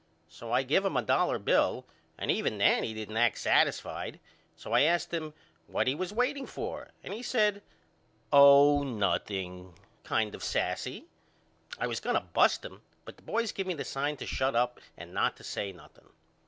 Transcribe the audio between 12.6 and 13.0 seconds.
him